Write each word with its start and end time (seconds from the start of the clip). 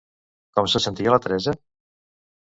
Com 0.59 0.69
se 0.71 0.79
sentia 0.85 1.13
la 1.15 1.19
Teresa? 1.25 1.53